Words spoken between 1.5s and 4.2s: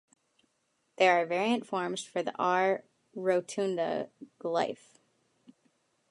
forms for the "r rotunda"